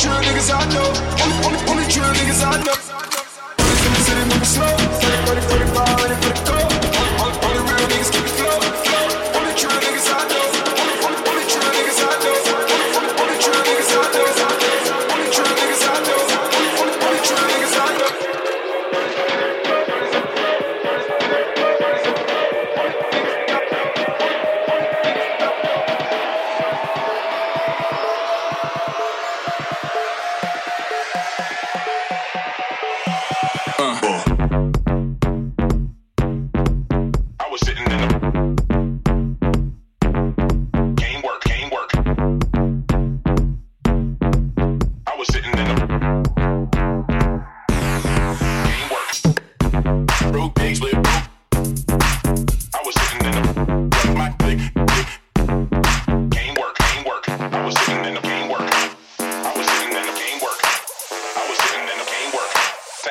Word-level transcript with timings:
true 0.00 0.12
niggas 0.12 0.50
I 0.50 0.64
know. 0.72 0.88
Only, 1.22 1.46
only, 1.46 1.70
only 1.70 1.92
true 1.92 2.02
niggas 2.02 2.42
I 2.42 2.62
know. 2.64 2.79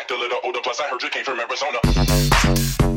still 0.09 0.19
a 0.19 0.23
little 0.23 0.39
older. 0.43 0.59
Plus, 0.63 0.79
I 0.79 0.87
heard 0.87 1.03
you 1.03 1.09
came 1.09 1.23
from 1.23 1.39
Arizona. 1.39 2.88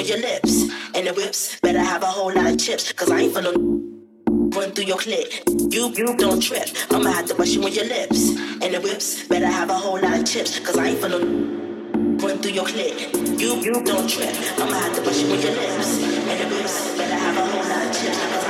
With 0.00 0.08
your 0.08 0.20
lips. 0.20 0.62
And 0.94 1.06
the 1.06 1.12
whips 1.12 1.60
better 1.60 1.78
have 1.78 2.02
a 2.02 2.06
whole 2.06 2.32
lot 2.32 2.50
of 2.50 2.58
chips, 2.58 2.90
cause 2.90 3.10
I 3.10 3.20
ain't 3.20 3.34
for 3.34 3.42
run 3.42 4.72
through 4.72 4.86
your 4.86 4.96
clip. 4.96 5.30
You, 5.46 5.92
you 5.94 6.16
don't 6.16 6.40
trip. 6.40 6.70
I'ma 6.90 7.10
have 7.10 7.26
to 7.26 7.34
brush 7.34 7.50
you 7.50 7.60
with 7.60 7.76
your 7.76 7.84
lips. 7.84 8.30
And 8.62 8.72
the 8.72 8.80
whips 8.80 9.28
better 9.28 9.46
have 9.46 9.68
a 9.68 9.74
whole 9.74 10.00
lot 10.00 10.18
of 10.18 10.24
chips, 10.24 10.58
cause 10.58 10.78
I 10.78 10.86
ain't 10.86 11.00
for 11.00 11.10
run 11.10 12.38
through 12.38 12.52
your 12.52 12.64
clip. 12.64 13.12
You, 13.38 13.56
you 13.56 13.84
don't 13.84 14.08
trip. 14.08 14.34
I'ma 14.56 14.72
have 14.72 14.94
to 14.96 15.02
brush 15.02 15.20
you 15.20 15.32
with 15.32 15.44
your 15.44 15.52
lips. 15.52 16.02
And 16.02 16.50
the 16.50 16.56
whips 16.56 16.96
better 16.96 17.14
have 17.14 17.36
a 17.36 17.44
whole 17.44 17.68
lot 17.68 17.84
of 17.84 17.92
chips, 17.92 18.49